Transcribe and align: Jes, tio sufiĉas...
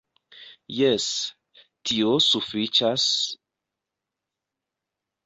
Jes, 0.77 1.03
tio 1.89 2.13
sufiĉas... 2.29 3.05